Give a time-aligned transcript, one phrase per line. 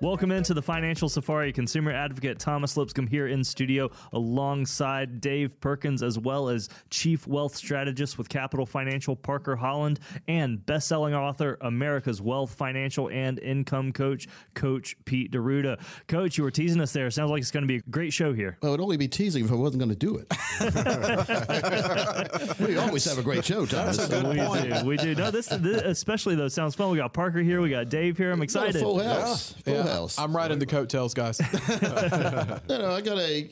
[0.00, 1.52] Welcome into the Financial Safari.
[1.52, 7.56] Consumer advocate Thomas Lipscomb here in studio alongside Dave Perkins, as well as Chief Wealth
[7.56, 9.98] Strategist with Capital Financial Parker Holland
[10.28, 15.80] and best-selling author America's Wealth Financial and Income Coach, Coach Pete D'Arruda.
[16.06, 17.10] Coach, you were teasing us there.
[17.10, 18.56] Sounds like it's going to be a great show here.
[18.62, 20.32] Well, it would only be teasing if I wasn't going to do it.
[22.60, 23.98] we always have a great show, Thomas.
[23.98, 24.84] we do.
[24.86, 25.16] We do.
[25.16, 26.92] No, this, this especially though sounds fun.
[26.92, 27.60] We got Parker here.
[27.60, 28.30] We got Dave here.
[28.30, 28.80] I'm excited.
[28.80, 29.54] Full house.
[29.64, 30.18] Full Yeah, house.
[30.18, 31.40] I'm riding the coattails, guys.
[32.68, 33.48] You know, I got a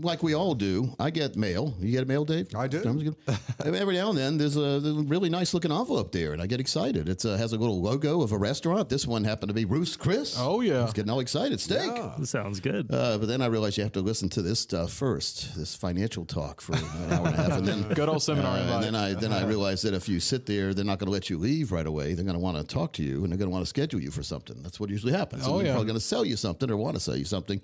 [0.00, 0.94] like we all do.
[0.98, 1.74] I get mail.
[1.80, 2.48] You get mail, Dave?
[2.54, 2.82] I do.
[2.82, 3.16] Sounds good.
[3.64, 7.08] Every now and then, there's a, really nice looking envelope there, and I get excited.
[7.08, 8.88] It uh, has a little logo of a restaurant.
[8.88, 10.36] This one happened to be Ruth's Chris.
[10.38, 10.80] Oh, yeah.
[10.80, 11.60] I was getting all excited.
[11.60, 11.90] Steak.
[12.18, 12.92] This sounds good.
[12.92, 16.24] Uh, but then I realized you have to listen to this stuff first, this financial
[16.24, 18.94] talk for an hour and a half, and then Good old seminar uh, and then
[18.94, 21.38] I then I realized that if you sit there, they're not going to let you
[21.38, 22.14] leave right away.
[22.14, 24.00] They're going to want to talk to you, and they're going to want to schedule
[24.00, 24.62] you for something.
[24.62, 25.44] That's what usually happens.
[25.46, 25.72] Oh, they're yeah.
[25.72, 27.60] probably going to sell you something or want to sell you something.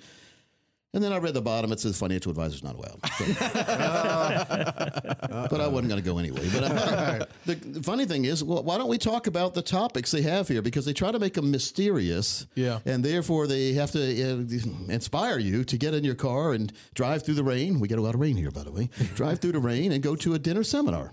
[0.92, 1.70] And then I read the bottom.
[1.70, 2.98] It says financial advisor's not allowed.
[3.16, 3.24] So-
[5.50, 6.48] but I wasn't going to go anyway.
[6.52, 10.10] But uh, the, the funny thing is, well, why don't we talk about the topics
[10.10, 10.62] they have here?
[10.62, 12.48] Because they try to make them mysterious.
[12.56, 12.80] Yeah.
[12.86, 17.24] And therefore, they have to uh, inspire you to get in your car and drive
[17.24, 17.78] through the rain.
[17.78, 18.90] We get a lot of rain here, by the way.
[19.14, 21.12] drive through the rain and go to a dinner seminar.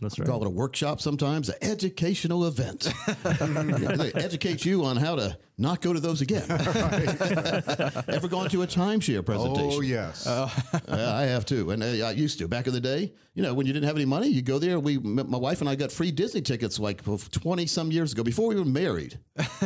[0.00, 0.28] That's right.
[0.28, 2.92] call it a workshop sometimes, an educational event.
[3.24, 6.42] they educate you on how to not go to those again.
[8.08, 9.70] Ever gone to a timeshare presentation?
[9.72, 10.26] Oh yes.
[10.26, 10.50] Uh,
[10.88, 13.12] I have too, and uh, I used to back in the day.
[13.34, 14.80] You know, when you didn't have any money, you go there.
[14.80, 18.22] We, m- my wife and I, got free Disney tickets like twenty some years ago
[18.22, 19.18] before we were married.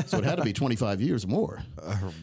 [0.07, 1.63] So it had to be twenty five years or more.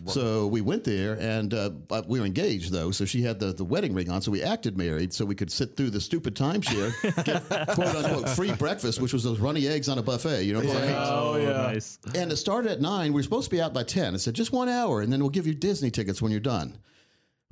[0.06, 2.91] So we went there, and uh, but we were engaged though.
[2.91, 5.51] So she had the, the wedding ring on, so we acted married, so we could
[5.51, 6.91] sit through the stupid timeshare,
[7.23, 10.44] get quote unquote free breakfast, which was those runny eggs on a buffet.
[10.44, 10.95] You know what I'm saying?
[10.97, 11.50] Oh, yeah.
[11.50, 12.00] Oh, nice.
[12.16, 13.13] And it started at nine.
[13.13, 14.13] We were supposed to be out by ten.
[14.13, 16.78] I said just one hour, and then we'll give you Disney tickets when you're done.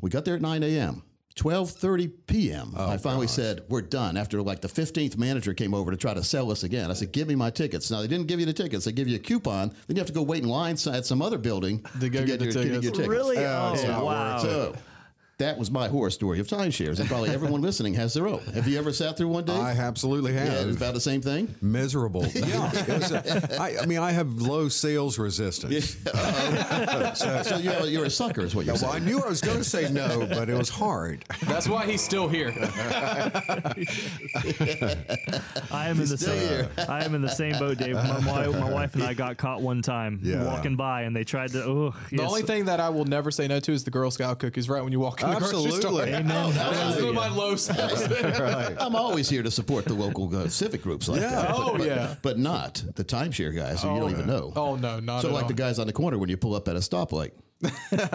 [0.02, 1.04] We got there at nine a.m.
[1.36, 2.74] Twelve thirty p.m.
[2.78, 4.16] Oh, I finally said we're done.
[4.16, 7.12] After like the fifteenth manager came over to try to sell us again, I said,
[7.12, 9.20] "Give me my tickets." Now they didn't give you the tickets; they give you a
[9.20, 9.70] coupon.
[9.88, 12.40] Then you have to go wait in line at some other building To go get
[12.40, 12.84] the your, to tickets.
[12.86, 13.10] your tickets.
[13.10, 13.38] Really?
[13.40, 14.38] Oh, it's not wow.
[14.38, 14.76] So
[15.38, 18.40] that was my horror story of timeshares, and probably everyone listening has their own.
[18.54, 19.52] Have you ever sat through one day?
[19.54, 20.48] I absolutely have.
[20.48, 21.54] yeah, it's about the same thing.
[21.62, 22.26] Miserable.
[22.36, 22.72] Yeah.
[22.74, 25.98] It was a- I, I mean, I have low sales resistance.
[27.18, 28.92] So you're, you're a sucker, is what you're saying.
[28.92, 31.26] Well, I knew I was going to say no, but it was hard.
[31.44, 32.54] That's why he's still here.
[35.72, 36.48] I am in the same.
[36.48, 36.70] here.
[36.88, 37.96] I am in the same boat, Dave.
[37.96, 40.46] My, my, my wife and I got caught one time Yeah.
[40.46, 41.64] walking by, and they tried to.
[41.64, 44.40] Oh, The only thing that I will never say no to is the Girl Scout
[44.40, 44.70] cookies.
[44.70, 46.02] Right when you walk in the grocery store.
[46.02, 46.14] Absolutely.
[46.14, 46.44] Amen.
[46.46, 47.10] Those Hallelujah.
[47.10, 48.02] are my low sales.
[48.80, 51.30] I'm always here to support the local uh, civic groups like Yeah.
[51.30, 51.52] that.
[51.54, 52.16] Oh, but, yeah.
[52.22, 54.54] But not the timeshare guys who you don't even know.
[54.56, 55.48] Oh no, not so at like all.
[55.50, 57.32] the guys on the corner when you pull up at a stoplight.
[57.92, 58.10] Yeah,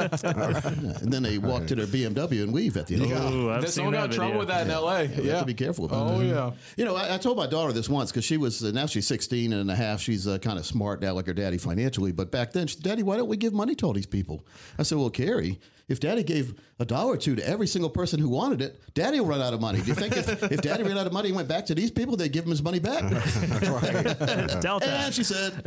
[1.01, 3.05] and then they walk to their BMW and leave at the end.
[3.05, 3.35] of the day.
[3.35, 5.05] Ooh, I've There's seen someone got that in trouble with that in L.A.
[5.05, 6.25] Yeah, You have to be careful about Oh that.
[6.27, 6.51] yeah.
[6.77, 9.07] You know, I, I told my daughter this once because she was uh, now she's
[9.07, 10.01] 16 and a half.
[10.01, 12.13] She's uh, kind of smart now, like her daddy financially.
[12.13, 14.47] But back then, she said, Daddy, why don't we give money to all these people?
[14.79, 15.59] I said, Well, Carrie,
[15.91, 19.19] if Daddy gave a dollar or two to every single person who wanted it, Daddy
[19.19, 19.81] will run out of money.
[19.81, 21.91] Do you think if, if Daddy ran out of money and went back to these
[21.91, 23.01] people, they'd give him his money back?
[24.61, 25.65] Doubt And she said,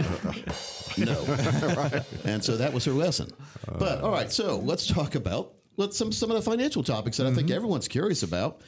[0.98, 1.22] no.
[2.24, 3.30] And so that was her lesson.
[3.78, 7.28] But all right, so let's talk about let's some some of the financial topics that
[7.28, 7.58] I think mm-hmm.
[7.58, 8.62] everyone's curious about.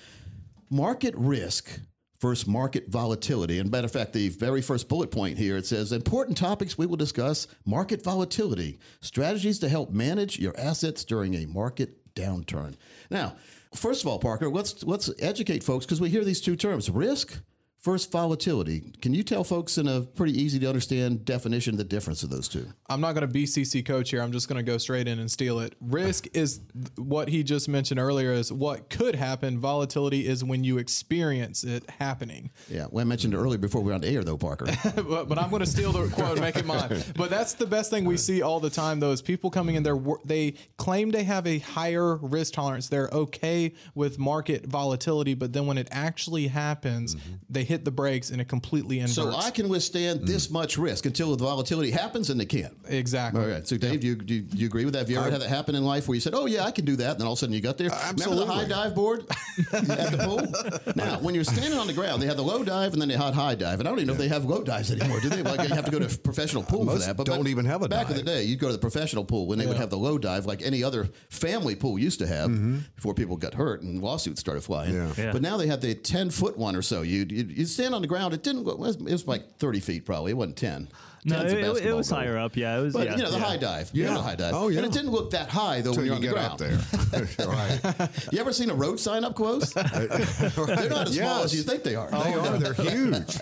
[0.70, 1.80] Market risk
[2.26, 3.60] versus market volatility.
[3.60, 6.88] And matter of fact, the very first bullet point here it says important topics we
[6.88, 12.76] will discuss: market volatility, strategies to help manage your assets during a market downturn.
[13.12, 13.36] Now,
[13.76, 17.40] first of all, Parker, let's let's educate folks because we hear these two terms: risk
[17.86, 18.82] First, volatility.
[19.00, 22.48] Can you tell folks in a pretty easy to understand definition the difference of those
[22.48, 22.66] two?
[22.90, 24.24] I'm not going to BCC coach here.
[24.24, 25.76] I'm just going to go straight in and steal it.
[25.80, 26.62] Risk is
[26.96, 29.60] what he just mentioned earlier is what could happen.
[29.60, 32.50] Volatility is when you experience it happening.
[32.70, 34.66] Yeah, well, I mentioned it earlier before we were on the air, though, Parker.
[34.96, 37.04] but, but, I'm going to steal the quote and make it mine.
[37.16, 39.00] But that's the best thing we see all the time.
[39.00, 42.90] Though is people coming in there, they claim they have a higher risk tolerance.
[42.90, 47.36] They're okay with market volatility, but then when it actually happens, mm-hmm.
[47.48, 49.16] they hit hit the brakes and it completely inverts.
[49.16, 50.26] So I can withstand mm.
[50.26, 52.74] this much risk until the volatility happens, and they can't.
[52.88, 53.42] Exactly.
[53.42, 53.68] All right.
[53.68, 55.02] So Dave, do, you, do, you, do you agree with that?
[55.02, 56.72] Have you ever I, had that happen in life where you said, "Oh yeah, I
[56.72, 57.92] can do that," and then all of a sudden you got there?
[57.92, 58.44] Absolutely.
[58.44, 59.26] Remember the high dive board
[59.74, 60.94] at the pool?
[60.96, 63.18] now, when you're standing on the ground, they have the low dive and then they
[63.18, 65.20] had high dive, and I don't even know if they have low dives anymore.
[65.20, 65.44] Do they?
[65.44, 67.18] Like you have to go to a professional pool Most for that.
[67.18, 68.18] But don't back, even have a back dive.
[68.18, 69.70] in the day, you'd go to the professional pool when they yeah.
[69.70, 72.80] would have the low dive, like any other family pool used to have mm-hmm.
[72.96, 74.94] before people got hurt and lawsuits started flying.
[74.94, 75.14] Yeah.
[75.18, 75.32] Yeah.
[75.32, 77.02] But now they have the ten foot one or so.
[77.02, 78.34] You you stand on the ground.
[78.34, 78.68] It didn't.
[78.68, 80.32] It was, it was like thirty feet probably.
[80.32, 80.88] It wasn't ten.
[81.28, 82.20] No, it, it, was goal.
[82.20, 82.56] higher up.
[82.56, 82.94] Yeah, it was.
[82.94, 83.44] But yeah, you know the yeah.
[83.44, 83.90] high dive.
[83.94, 84.54] Yeah, the high dive.
[84.54, 84.78] Oh yeah.
[84.78, 86.60] And it didn't look that high though when you're on the ground.
[86.60, 86.78] there.
[87.48, 88.10] right.
[88.32, 89.74] You ever seen a road sign up close?
[89.74, 91.26] They're not as yes.
[91.26, 92.12] small as you think they are.
[92.12, 92.58] They are.
[92.60, 93.40] They're huge.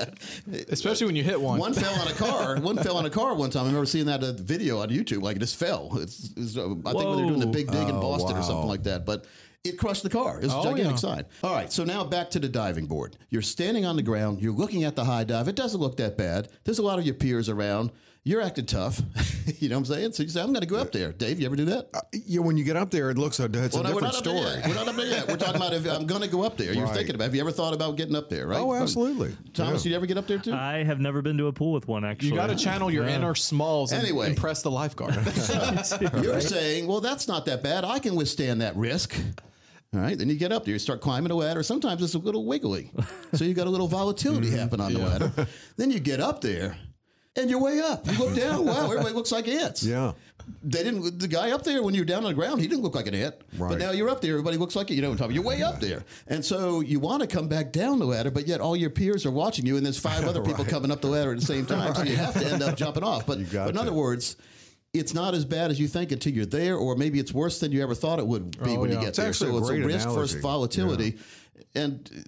[0.70, 1.60] Especially when you hit one.
[1.60, 2.58] One fell on a car.
[2.62, 3.64] One fell on a car one time.
[3.64, 5.22] I remember seeing that uh, video on YouTube.
[5.22, 5.90] Like it just fell.
[5.98, 8.40] It's, it's, uh, I think when they're doing the big dig in oh, Boston wow.
[8.40, 9.06] or something like that.
[9.06, 9.26] But
[9.64, 10.40] it crushed the car.
[10.40, 10.96] It was a oh, gigantic yeah.
[10.96, 11.26] sign.
[11.42, 13.16] All right, so now back to the diving board.
[13.30, 14.42] You're standing on the ground.
[14.42, 15.48] You're looking at the high dive.
[15.48, 16.50] It doesn't look that bad.
[16.66, 17.92] There's a lot of your peers around.
[18.26, 19.02] You're acting tough.
[19.60, 20.14] you know what I'm saying?
[20.14, 21.12] So you say, I'm going to go up there.
[21.12, 21.90] Dave, you ever do that?
[21.94, 24.16] Uh, yeah, when you get up there, it looks a, it's well, a no, different
[24.16, 24.62] story.
[24.66, 25.28] We're not up there yet.
[25.28, 26.74] We're talking about if I'm going to go up there.
[26.74, 26.96] You're right.
[26.96, 28.60] thinking about Have you ever thought about getting up there, right?
[28.60, 29.36] Oh, absolutely.
[29.54, 29.92] Thomas, yeah.
[29.92, 30.54] you ever get up there too?
[30.54, 32.30] I have never been to a pool with one, actually.
[32.30, 33.16] You got to channel your yeah.
[33.16, 35.16] inner smalls and anyway, impress the lifeguard.
[36.24, 37.84] you're saying, well, that's not that bad.
[37.84, 39.16] I can withstand that risk.
[39.94, 41.62] All right, then you get up there, you start climbing the ladder.
[41.62, 42.92] Sometimes it's a little wiggly,
[43.34, 44.58] so you got a little volatility mm-hmm.
[44.58, 45.32] happen on the ladder.
[45.78, 46.78] Then you get up there,
[47.36, 48.06] and you're way up.
[48.06, 48.66] You look down.
[48.66, 49.84] Wow, everybody looks like ants.
[49.84, 50.14] Yeah.
[50.62, 51.20] They didn't.
[51.20, 53.16] The guy up there when you're down on the ground, he didn't look like an
[53.16, 53.36] ant.
[53.58, 53.70] Right.
[53.70, 54.34] But now you're up there.
[54.34, 54.96] Everybody looks like you.
[54.96, 55.36] You know what I'm talking.
[55.36, 58.48] You're way up there, and so you want to come back down the ladder, but
[58.48, 60.72] yet all your peers are watching you, and there's five other people right.
[60.72, 61.96] coming up the ladder at the same time.
[61.96, 63.26] So you have to end up jumping off.
[63.26, 64.36] But, but in other words
[64.94, 67.72] it's not as bad as you think until you're there, or maybe it's worse than
[67.72, 68.98] you ever thought it would be oh, when yeah.
[68.98, 69.34] you get it's there.
[69.34, 70.22] So it's a risk analogy.
[70.22, 71.18] versus volatility.
[71.18, 71.22] Yeah.
[71.76, 72.26] And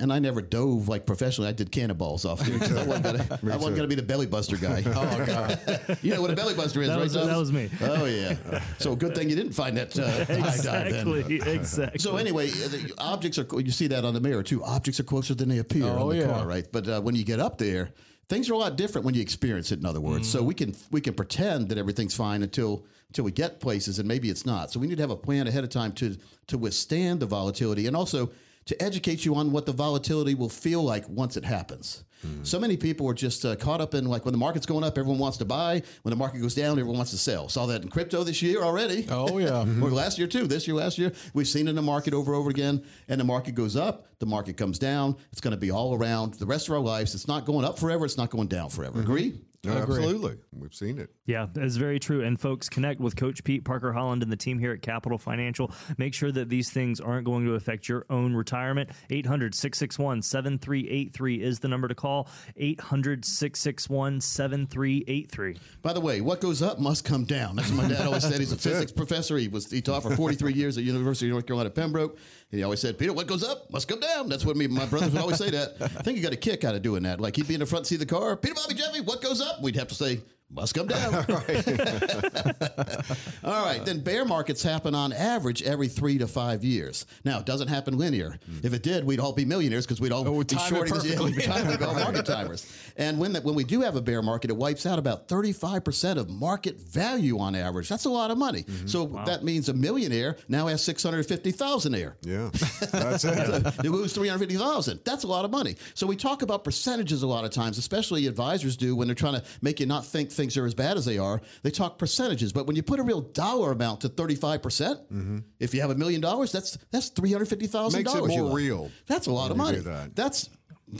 [0.00, 1.50] and I never dove like professionally.
[1.50, 4.82] I did cannonballs off there because I wasn't going to be the belly buster guy.
[4.86, 7.02] oh god, you know what a belly buster is, that right?
[7.02, 7.68] Was, that was me.
[7.82, 8.36] Oh yeah.
[8.78, 11.40] So good thing you didn't find that uh, exactly.
[11.40, 11.98] Exactly.
[11.98, 13.46] So anyway, the objects are.
[13.60, 14.64] You see that on the mirror too.
[14.64, 16.28] Objects are closer than they appear oh, on the yeah.
[16.28, 16.66] car, right?
[16.70, 17.92] But uh, when you get up there
[18.30, 20.28] things are a lot different when you experience it in other words.
[20.28, 20.32] Mm.
[20.32, 24.06] so we can we can pretend that everything's fine until until we get places and
[24.06, 24.70] maybe it's not.
[24.70, 26.16] So we need to have a plan ahead of time to
[26.46, 27.86] to withstand the volatility.
[27.88, 28.30] And also
[28.70, 32.46] to educate you on what the volatility will feel like once it happens Mm.
[32.46, 34.98] So many people are just uh, caught up in like when the market's going up,
[34.98, 35.82] everyone wants to buy.
[36.02, 37.48] When the market goes down, everyone wants to sell.
[37.48, 39.06] Saw that in crypto this year already.
[39.10, 40.46] Oh yeah, or last year too.
[40.46, 42.84] This year, last year, we've seen in the market over and over again.
[43.08, 45.16] And the market goes up, the market comes down.
[45.32, 47.14] It's going to be all around the rest of our lives.
[47.14, 48.04] It's not going up forever.
[48.04, 48.98] It's not going down forever.
[48.98, 49.10] Mm-hmm.
[49.10, 49.40] Agree?
[49.66, 50.38] Absolutely.
[50.52, 51.10] We've seen it.
[51.26, 52.24] Yeah, that's very true.
[52.24, 55.70] And folks, connect with Coach Pete Parker Holland and the team here at Capital Financial.
[55.98, 58.90] Make sure that these things aren't going to affect your own retirement.
[59.10, 62.28] 800 661 7383 is the number to call.
[62.56, 65.58] 800 661 7383.
[65.82, 67.56] By the way, what goes up must come down.
[67.56, 68.38] That's what my dad always said.
[68.38, 69.36] He's a physics professor.
[69.36, 72.18] He was he taught for 43 years at University of North Carolina, Pembroke.
[72.50, 74.28] And he always said, Peter, what goes up must come down.
[74.28, 75.76] That's what me my brothers would always say that.
[75.80, 77.20] I think he got a kick out of doing that.
[77.20, 79.40] Like he'd be in the front seat of the car, Peter, Bobby, Jeffy, what goes
[79.40, 79.49] up?
[79.60, 81.14] We'd have to say, must come down.
[83.44, 83.82] All right.
[83.84, 87.06] Then bear markets happen on average every three to five years.
[87.24, 88.38] Now, it doesn't happen linear.
[88.50, 88.64] Mm.
[88.64, 91.68] If it did, we'd all be millionaires because we'd all oh, be shorting the time.
[91.68, 92.66] We'd all market timers.
[92.96, 96.16] And when that when we do have a bear market, it wipes out about 35%
[96.16, 97.88] of market value on average.
[97.88, 98.64] That's a lot of money.
[98.64, 98.86] Mm-hmm.
[98.86, 99.24] So wow.
[99.24, 102.16] that means a millionaire now has 650,000 there.
[102.22, 102.50] Yeah.
[102.90, 103.64] That's it.
[103.82, 105.00] they lose 350,000.
[105.04, 105.76] That's a lot of money.
[105.94, 109.34] So we talk about percentages a lot of times, especially advisors do when they're trying
[109.34, 111.40] to make you not think things are as bad as they are.
[111.62, 115.00] They talk percentages, but when you put a real dollar amount to thirty five percent,
[115.12, 115.38] mm-hmm.
[115.58, 118.28] if you have a million dollars, that's that's three hundred fifty thousand dollars.
[118.28, 118.90] Makes it more real.
[119.06, 119.78] That's a lot of money.
[119.78, 120.16] That.
[120.16, 120.48] That's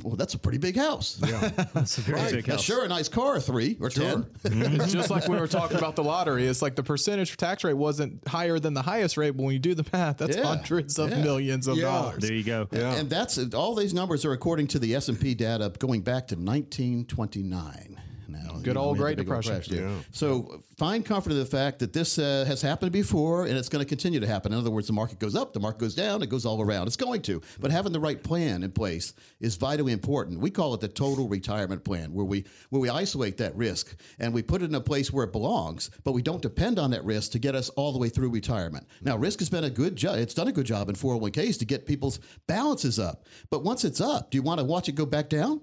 [0.02, 1.20] well, that's a pretty big house.
[1.26, 2.32] Yeah, that's a very right.
[2.32, 2.62] big house.
[2.62, 4.04] Sure, a nice car, three or sure.
[4.04, 6.46] 10 it's just like when we were talking about the lottery.
[6.46, 9.58] It's like the percentage tax rate wasn't higher than the highest rate, but when you
[9.58, 10.44] do the math, that's yeah.
[10.44, 11.22] hundreds of yeah.
[11.22, 11.84] millions of yeah.
[11.84, 12.22] dollars.
[12.22, 12.68] There you go.
[12.70, 12.94] Yeah.
[12.94, 16.28] And that's all these numbers are according to the S and P data going back
[16.28, 18.00] to 1929.
[18.32, 18.58] Now.
[18.62, 19.74] Good You old we Great the big old Depression.
[19.74, 20.04] crash there.
[20.12, 23.84] So find comfort in the fact that this uh, has happened before and it's going
[23.84, 24.52] to continue to happen.
[24.52, 26.86] In other words, the market goes up, the market goes down, it goes all around.
[26.86, 27.40] It's going to.
[27.58, 30.40] But having the right plan in place is vitally important.
[30.40, 34.32] We call it the total retirement plan, where we where we isolate that risk and
[34.32, 37.04] we put it in a place where it belongs, but we don't depend on that
[37.04, 38.86] risk to get us all the way through retirement.
[39.02, 40.18] Now, risk has been a good job.
[40.18, 43.26] It's done a good job in 401ks to get people's balances up.
[43.50, 45.60] But once it's up, do you want to watch it go back down?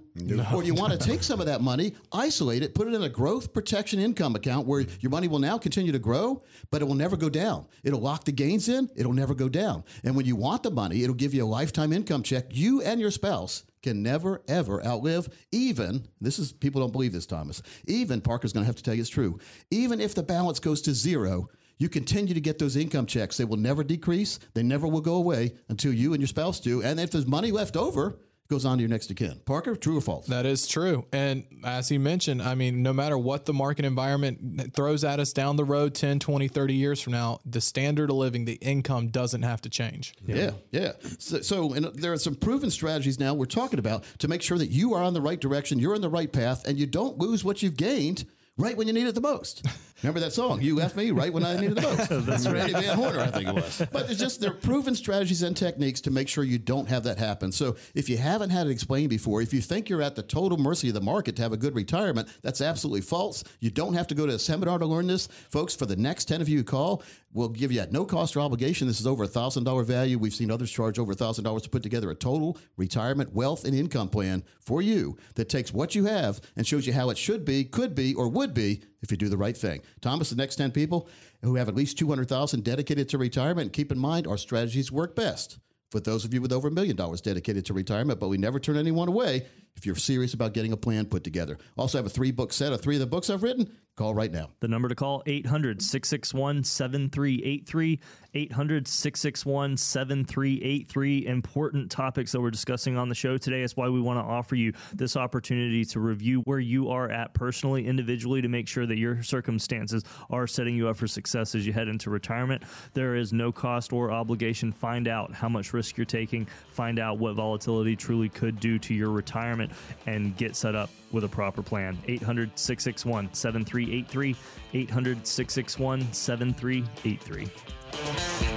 [0.54, 3.04] Or do you want to take some of that money, isolate it, put it in
[3.04, 6.86] a growth protection income account where your money will now continue to grow, but it
[6.86, 7.68] will never go down.
[7.84, 9.84] It'll lock the gains in, it'll never go down.
[10.04, 12.46] And when you want the money, it'll give you a lifetime income check.
[12.50, 17.26] You and your spouse can never ever outlive even this is people don't believe this
[17.26, 20.60] thomas even parker's going to have to tell you it's true even if the balance
[20.60, 21.48] goes to zero
[21.78, 25.16] you continue to get those income checks they will never decrease they never will go
[25.16, 28.78] away until you and your spouse do and if there's money left over goes on
[28.78, 31.06] to your next of kin parker true or false That is true.
[31.12, 35.34] And as he mentioned, I mean, no matter what the market environment throws at us
[35.34, 39.08] down the road 10, 20, 30 years from now, the standard of living, the income
[39.08, 40.14] doesn't have to change.
[40.26, 40.94] Yeah, yeah.
[41.20, 44.58] So, so and there are some proven strategies now we're talking about to make sure
[44.58, 47.18] that you are on the right direction, you're in the right path, and you don't
[47.18, 48.26] lose what you've gained
[48.58, 49.66] right when you need it the most.
[50.04, 50.62] Remember that song?
[50.62, 52.10] You left me right when I needed the most.
[52.28, 52.64] That's right.
[52.64, 53.82] Eddie Van Horner, I think it was.
[53.92, 57.04] But there's just there are proven strategies and techniques to make sure you don't have
[57.04, 57.52] that happen.
[57.52, 60.58] So if you haven't had it explained before, if you think you're at the total
[60.60, 63.44] mercy of the market to have a good retirement, that's absolutely false.
[63.60, 65.76] You don't have to go to a seminar to learn this, folks.
[65.76, 67.02] For the next ten of you who call,
[67.34, 68.88] we'll give you at no cost or obligation.
[68.88, 70.20] This is over a thousand dollar value.
[70.20, 73.66] We've seen others charge over a thousand dollars to put together a total retirement wealth
[73.66, 77.18] and income plan for you that takes what you have and shows you how it
[77.18, 79.82] should be, could be, or would be if you do the right thing.
[80.02, 81.08] Thomas, the next 10 people
[81.44, 85.60] who have at least 200,000 dedicated to retirement, keep in mind our strategies work best
[85.92, 88.60] for those of you with over a million dollars dedicated to retirement, but we never
[88.60, 89.46] turn anyone away
[89.78, 91.58] if you're serious about getting a plan put together.
[91.78, 93.72] Also have a three book set of three of the books I've written.
[93.98, 94.52] Call right now.
[94.60, 98.00] The number to call 800 661 7383
[98.36, 104.00] 800 661 7383 important topics that we're discussing on the show today is why we
[104.00, 108.48] want to offer you this opportunity to review where you are at personally individually to
[108.48, 112.12] make sure that your circumstances are setting you up for success as you head into
[112.12, 112.62] retirement
[112.94, 117.18] there is no cost or obligation find out how much risk you're taking find out
[117.18, 119.67] what volatility truly could do to your retirement
[120.06, 121.98] and get set up with a proper plan.
[122.08, 124.36] 800 661 7383
[124.74, 128.57] 800 661 7383